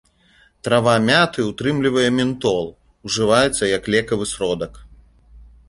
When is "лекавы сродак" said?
3.97-4.73